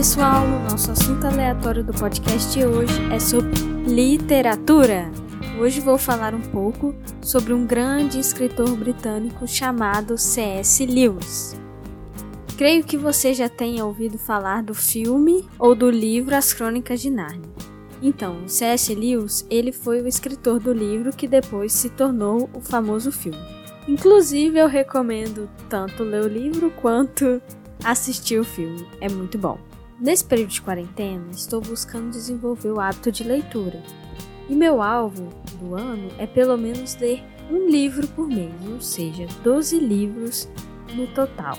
[0.00, 3.52] pessoal, nosso assunto aleatório do podcast de hoje é sobre
[3.86, 5.12] literatura.
[5.60, 10.86] Hoje vou falar um pouco sobre um grande escritor britânico chamado C.S.
[10.86, 11.54] Lewis.
[12.56, 17.10] Creio que você já tenha ouvido falar do filme ou do livro As Crônicas de
[17.10, 17.50] Nárnia.
[18.00, 18.94] Então, C.S.
[18.94, 23.36] Lewis, ele foi o escritor do livro que depois se tornou o famoso filme.
[23.86, 27.42] Inclusive, eu recomendo tanto ler o livro quanto
[27.84, 28.88] assistir o filme.
[28.98, 29.58] É muito bom.
[30.00, 33.82] Nesse período de quarentena, estou buscando desenvolver o hábito de leitura.
[34.48, 35.28] E meu alvo
[35.60, 40.48] do ano é pelo menos ler um livro por mês, ou seja, 12 livros
[40.94, 41.58] no total.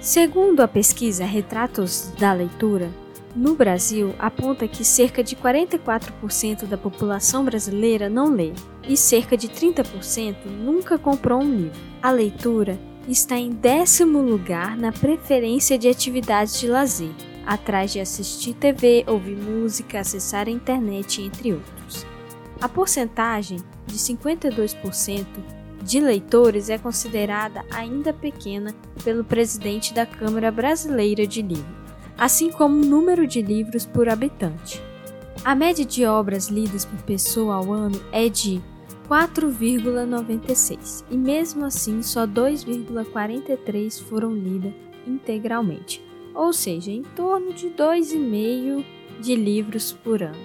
[0.00, 2.90] Segundo a pesquisa Retratos da Leitura,
[3.36, 8.52] no Brasil aponta que cerca de 44% da população brasileira não lê
[8.88, 11.80] e cerca de 30% nunca comprou um livro.
[12.02, 17.14] A leitura está em décimo lugar na preferência de atividades de lazer,
[17.48, 22.06] atrás de assistir TV, ouvir música, acessar a internet, entre outros.
[22.60, 25.24] A porcentagem de 52%
[25.82, 31.74] de leitores é considerada ainda pequena pelo presidente da Câmara Brasileira de Livro,
[32.18, 34.82] assim como o número de livros por habitante.
[35.42, 38.60] A média de obras lidas por pessoa ao ano é de
[39.08, 44.74] 4,96 e mesmo assim só 2,43 foram lidas
[45.06, 46.06] integralmente,
[46.38, 48.84] ou seja, em torno de 2,5
[49.20, 50.38] de livros por ano.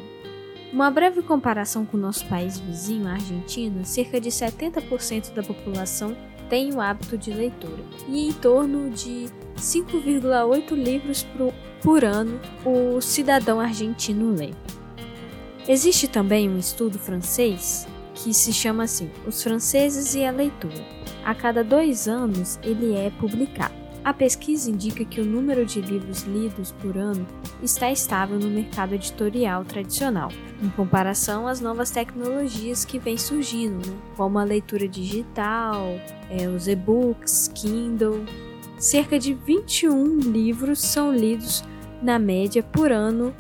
[0.73, 6.17] Uma breve comparação com o nosso país vizinho, a Argentina, cerca de 70% da população
[6.49, 11.27] tem o hábito de leitura e em torno de 5,8 livros
[11.83, 14.49] por, ano o cidadão argentino lê.
[15.67, 20.83] Existe também um estudo francês que se chama assim: Os Franceses e a Leitura.
[21.23, 23.82] A cada dois anos ele é publicado.
[24.03, 27.25] A pesquisa indica que o número de livros lidos por ano
[27.61, 30.29] está estável no mercado editorial tradicional,
[30.61, 33.97] em comparação às novas tecnologias que vêm surgindo, né?
[34.17, 35.85] como a leitura digital,
[36.29, 38.25] é, os e-books, Kindle.
[38.77, 41.63] Cerca de 21 livros são lidos
[42.01, 43.33] na média por ano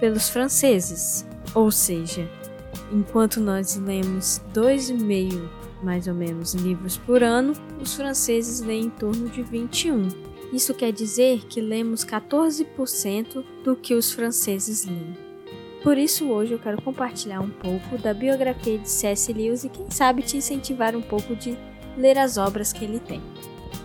[0.00, 2.28] pelos franceses, ou seja,
[2.90, 5.48] Enquanto nós lemos 2,5
[5.82, 10.08] mais ou menos livros por ano, os franceses leem em torno de 21.
[10.52, 15.16] Isso quer dizer que lemos 14% do que os franceses leem.
[15.82, 19.32] Por isso hoje eu quero compartilhar um pouco da biografia de C.S.
[19.32, 21.56] Lewis e quem sabe te incentivar um pouco de
[21.96, 23.22] ler as obras que ele tem.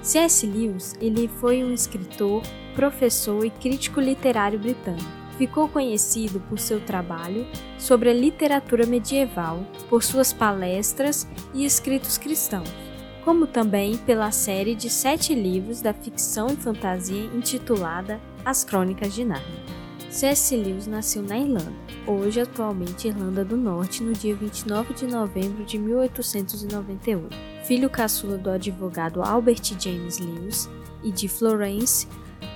[0.02, 0.46] C.S.
[0.46, 2.42] Lewis, ele foi um escritor,
[2.76, 7.46] professor e crítico literário britânico ficou conhecido por seu trabalho
[7.78, 12.70] sobre a literatura medieval, por suas palestras e escritos cristãos,
[13.24, 19.24] como também pela série de sete livros da ficção e fantasia intitulada As Crônicas de
[19.24, 19.74] Nárnia.
[20.14, 20.56] C.S.
[20.56, 21.74] Lewis nasceu na Irlanda,
[22.06, 27.36] hoje atualmente Irlanda do Norte, no dia 29 de novembro de 1898.
[27.64, 30.70] Filho caçula do advogado Albert James Lewis
[31.04, 32.08] e de Florence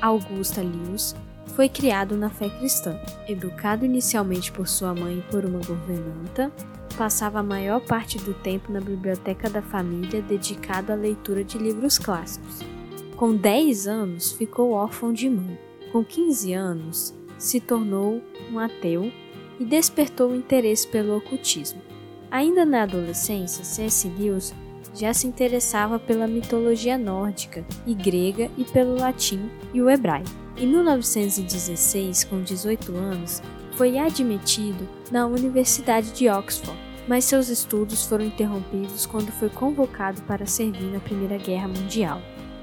[0.01, 1.15] Augusta Lewis,
[1.55, 2.99] foi criado na fé cristã.
[3.27, 6.51] Educado inicialmente por sua mãe e por uma governanta,
[6.97, 11.97] passava a maior parte do tempo na biblioteca da família dedicado à leitura de livros
[11.97, 12.59] clássicos.
[13.15, 15.57] Com 10 anos, ficou órfão de mãe.
[15.91, 18.21] Com 15 anos, se tornou
[18.51, 19.11] um ateu
[19.59, 21.81] e despertou o interesse pelo ocultismo.
[22.29, 24.07] Ainda na adolescência, C.S.
[24.19, 24.53] Lewis
[24.93, 30.46] já se interessava pela mitologia nórdica e grega e pelo latim e o hebraico.
[30.59, 36.75] Em 1916, com 18 anos, foi admitido na Universidade de Oxford,
[37.07, 42.19] mas seus estudos foram interrompidos quando foi convocado para servir na Primeira Guerra Mundial.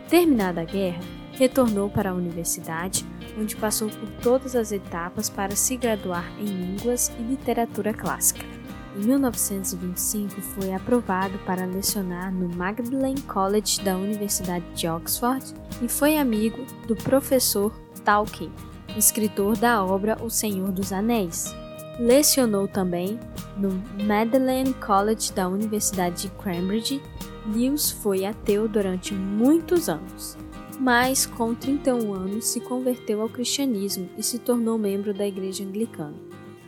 [0.09, 1.00] Terminada a guerra,
[1.34, 3.06] retornou para a universidade,
[3.38, 8.53] onde passou por todas as etapas para se graduar em línguas e literatura clássica.
[8.97, 15.53] Em 1925, foi aprovado para lecionar no Magdalen College da Universidade de Oxford
[15.83, 17.72] e foi amigo do professor
[18.04, 18.53] Tolkien,
[18.97, 21.53] escritor da obra O Senhor dos Anéis.
[21.98, 23.19] Lecionou também
[23.57, 23.71] no
[24.04, 27.03] Magdalen College da Universidade de Cambridge.
[27.47, 30.39] Lewis foi ateu durante muitos anos,
[30.78, 36.15] mas com 31 anos se converteu ao cristianismo e se tornou membro da Igreja Anglicana.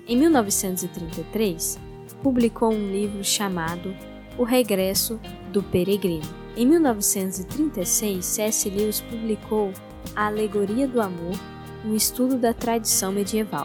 [0.08, 1.85] Em 1933,
[2.26, 3.94] publicou um livro chamado
[4.37, 5.20] O Regresso
[5.52, 6.26] do Peregrino.
[6.56, 8.69] Em 1936, C.S.
[8.69, 9.73] Lewis publicou
[10.17, 11.38] a Alegoria do Amor,
[11.84, 13.64] um estudo da tradição medieval,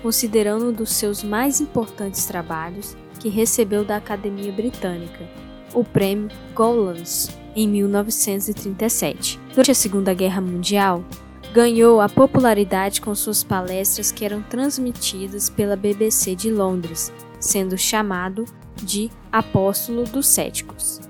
[0.00, 5.28] considerando um dos seus mais importantes trabalhos que recebeu da Academia Britânica,
[5.74, 9.38] o Prêmio Gollancz, em 1937.
[9.50, 11.04] Durante a Segunda Guerra Mundial,
[11.52, 18.44] ganhou a popularidade com suas palestras que eram transmitidas pela BBC de Londres, sendo chamado
[18.76, 21.00] de Apóstolo dos Céticos.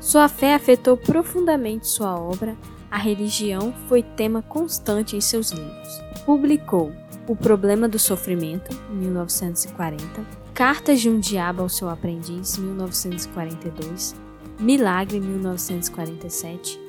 [0.00, 2.56] Sua fé afetou profundamente sua obra,
[2.90, 6.02] a religião foi tema constante em seus livros.
[6.24, 6.92] Publicou
[7.26, 10.04] O Problema do Sofrimento, 1940,
[10.52, 14.14] Cartas de um Diabo ao seu Aprendiz, 1942,
[14.60, 16.83] Milagre, 1947,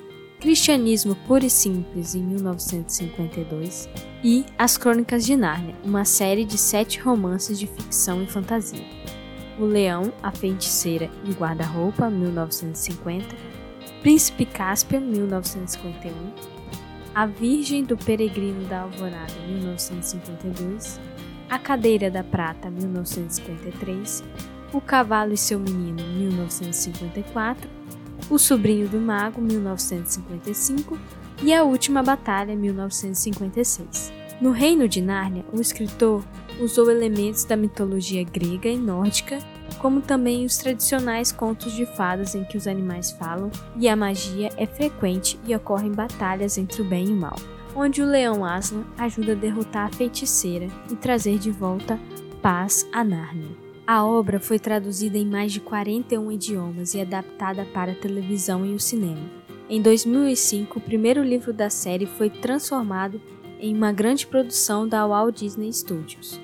[0.46, 3.90] Cristianismo Puro e Simples, em 1952,
[4.24, 8.86] e As Crônicas de Nárnia, uma série de sete romances de ficção e fantasia.
[9.58, 13.36] O Leão, a Feiticeira e o Guarda-Roupa, 1950,
[14.04, 16.14] Príncipe Cáspio, 1951,
[17.16, 21.02] A Virgem do Peregrino da Alvorada, 1952,
[21.50, 24.24] A Cadeira da Prata, 1953,
[24.72, 27.68] O Cavalo e seu Menino, 1954,
[28.30, 30.98] o Sobrinho do Mago, 1955,
[31.44, 34.12] e A Última Batalha, 1956.
[34.42, 36.24] No Reino de Nárnia, o escritor
[36.60, 39.40] usou elementos da mitologia grega e nórdica,
[39.80, 44.50] como também os tradicionais contos de fadas em que os animais falam e a magia
[44.58, 47.36] é frequente e ocorrem batalhas entre o bem e o mal,
[47.76, 52.00] onde o leão Aslan ajuda a derrotar a feiticeira e trazer de volta
[52.42, 53.65] paz a Nárnia.
[53.88, 58.74] A obra foi traduzida em mais de 41 idiomas e adaptada para a televisão e
[58.74, 59.30] o cinema.
[59.70, 63.22] Em 2005, o primeiro livro da série foi transformado
[63.60, 66.40] em uma grande produção da Walt Disney Studios.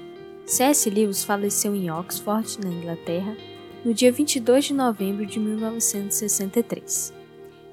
[0.45, 0.88] C.S.
[0.88, 3.35] Lewis faleceu em Oxford, na Inglaterra,
[3.83, 7.11] no dia 22 de novembro de 1963.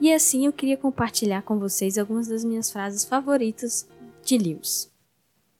[0.01, 3.87] E assim eu queria compartilhar com vocês algumas das minhas frases favoritas
[4.25, 4.91] de Lewis.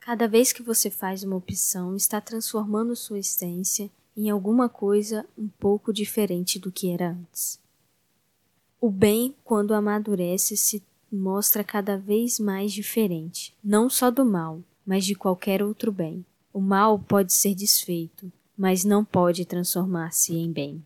[0.09, 5.49] Cada vez que você faz uma opção, está transformando sua essência em alguma coisa um
[5.49, 7.61] pouco diferente do que era antes.
[8.81, 10.83] O bem, quando amadurece, se
[11.13, 16.25] mostra cada vez mais diferente, não só do mal, mas de qualquer outro bem.
[16.55, 20.83] O mal pode ser desfeito, mas não pode transformar-se em bem.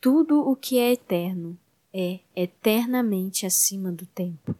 [0.00, 1.56] Tudo o que é eterno
[1.94, 4.52] é eternamente acima do tempo.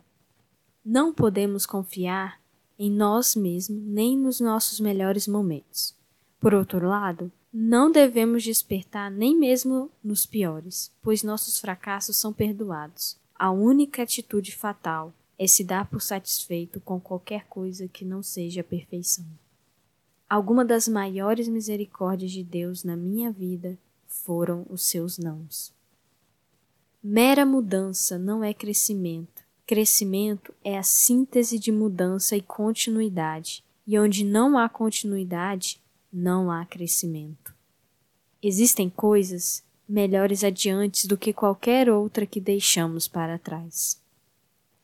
[0.85, 2.40] Não podemos confiar
[2.83, 5.95] em nós mesmos nem nos nossos melhores momentos.
[6.41, 13.19] Por outro lado, não devemos despertar nem mesmo nos piores, pois nossos fracassos são perdoados.
[13.35, 18.63] A única atitude fatal é se dar por satisfeito com qualquer coisa que não seja
[18.63, 19.27] a perfeição.
[20.27, 25.71] Alguma das maiores misericórdias de Deus na minha vida foram os seus nãos.
[27.03, 29.50] Mera mudança não é crescimento.
[29.71, 35.81] Crescimento é a síntese de mudança e continuidade, e onde não há continuidade,
[36.13, 37.55] não há crescimento.
[38.43, 44.03] Existem coisas melhores adiante do que qualquer outra que deixamos para trás.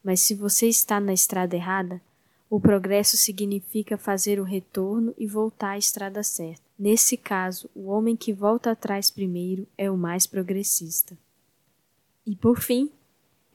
[0.04, 2.00] Mas se você está na estrada errada,
[2.48, 6.62] o progresso significa fazer o retorno e voltar à estrada certa.
[6.78, 11.18] Nesse caso, o homem que volta atrás primeiro é o mais progressista.
[12.24, 12.88] E por fim,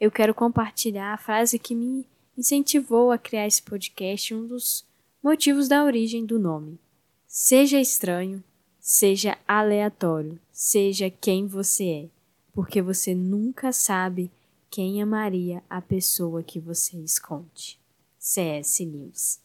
[0.01, 4.83] eu quero compartilhar a frase que me incentivou a criar esse podcast, um dos
[5.21, 6.79] motivos da origem do nome.
[7.27, 8.43] Seja estranho,
[8.79, 12.09] seja aleatório, seja quem você é,
[12.51, 14.31] porque você nunca sabe
[14.71, 17.79] quem amaria a pessoa que você esconde.
[18.17, 19.39] CS News.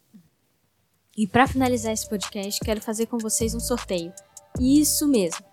[1.15, 4.11] E para finalizar esse podcast, quero fazer com vocês um sorteio.
[4.59, 5.45] Isso mesmo.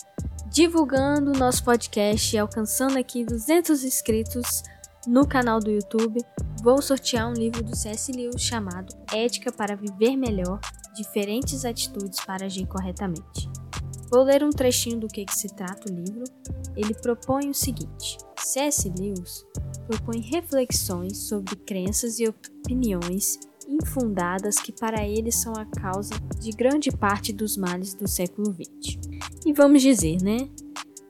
[0.50, 4.64] Divulgando o nosso podcast e alcançando aqui 200 inscritos
[5.08, 6.20] no canal do YouTube,
[6.62, 8.12] vou sortear um livro do C.S.
[8.12, 10.60] Lewis chamado Ética para Viver Melhor
[10.96, 13.50] diferentes atitudes para agir corretamente.
[14.10, 16.24] Vou ler um trechinho do que, que se trata o livro.
[16.76, 18.92] Ele propõe o seguinte: C.S.
[18.98, 19.46] Lewis
[19.88, 26.92] propõe reflexões sobre crenças e opiniões infundadas que para ele são a causa de grande
[26.92, 29.00] parte dos males do século XX.
[29.46, 30.50] E vamos dizer, né?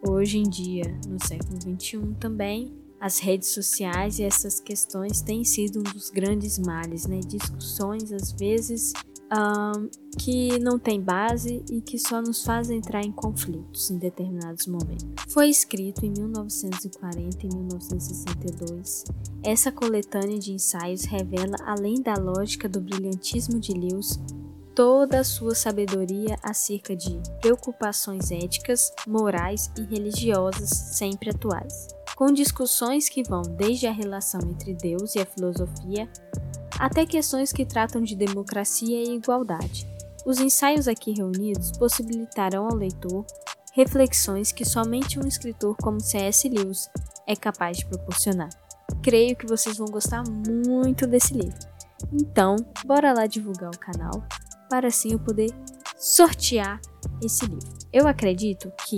[0.07, 5.79] Hoje em dia, no século XXI também, as redes sociais e essas questões têm sido
[5.79, 7.19] um dos grandes males, né?
[7.19, 8.93] Discussões às vezes
[9.29, 14.67] um, que não tem base e que só nos faz entrar em conflitos em determinados
[14.67, 15.05] momentos.
[15.27, 19.03] Foi escrito em 1940 e 1962.
[19.43, 24.17] Essa coletânea de ensaios revela, além da lógica do brilhantismo de Lewis,
[24.74, 33.10] toda a sua sabedoria acerca de preocupações éticas, morais e religiosas sempre atuais, com discussões
[33.10, 36.10] que vão desde a relação entre Deus e a filosofia
[36.79, 39.88] até questões que tratam de democracia e igualdade.
[40.25, 43.25] Os ensaios aqui reunidos possibilitarão ao leitor
[43.74, 46.48] reflexões que somente um escritor como C.S.
[46.48, 46.89] Lewis
[47.27, 48.50] é capaz de proporcionar.
[49.01, 51.60] Creio que vocês vão gostar muito desse livro.
[52.12, 52.55] Então,
[52.86, 54.24] bora lá divulgar o canal
[54.70, 55.51] para assim eu poder
[55.98, 56.79] sortear
[57.24, 57.70] esse livro.
[57.91, 58.98] Eu acredito que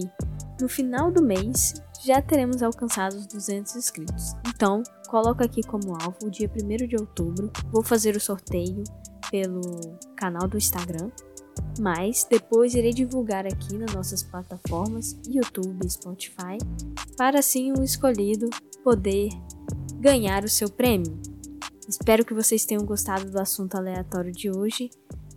[0.59, 4.33] no final do mês já teremos alcançado os 200 inscritos.
[4.47, 7.51] Então, coloco aqui como alvo o dia 1 de outubro.
[7.71, 8.83] Vou fazer o sorteio
[9.29, 9.61] pelo
[10.15, 11.09] canal do Instagram,
[11.79, 16.57] mas depois irei divulgar aqui nas nossas plataformas YouTube e Spotify,
[17.17, 18.49] para assim o escolhido
[18.83, 19.29] poder
[19.99, 21.19] ganhar o seu prêmio.
[21.87, 24.89] Espero que vocês tenham gostado do assunto aleatório de hoje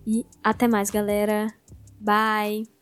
[0.07, 1.47] e até mais, galera.
[2.01, 2.78] Bye!